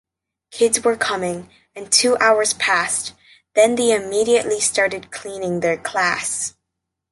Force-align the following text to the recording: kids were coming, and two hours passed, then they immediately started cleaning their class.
kids 0.49 0.83
were 0.83 0.95
coming, 0.97 1.47
and 1.75 1.91
two 1.91 2.17
hours 2.17 2.55
passed, 2.55 3.13
then 3.53 3.75
they 3.75 3.93
immediately 3.93 4.59
started 4.59 5.11
cleaning 5.11 5.59
their 5.59 5.77
class. 5.77 6.55